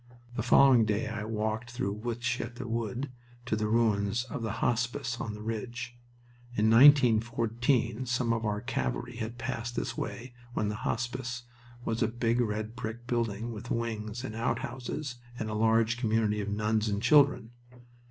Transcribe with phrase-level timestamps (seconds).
[0.35, 3.11] The following day I walked through Wytschaete Wood
[3.45, 5.95] to the ruins of the Hospice on the ridge.
[6.55, 11.43] In 1914 some of our cavalry had passed this way when the Hospice
[11.85, 16.49] was a big red brick building with wings and outhouses and a large community of
[16.49, 17.51] nuns and children.